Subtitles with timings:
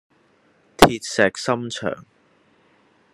[0.77, 1.95] 鐵石心腸